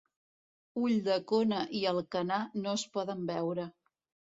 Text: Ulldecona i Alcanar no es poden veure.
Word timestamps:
Ulldecona 0.87 1.59
i 1.81 1.83
Alcanar 1.93 2.41
no 2.65 2.75
es 2.81 2.89
poden 2.99 3.25
veure. 3.31 3.71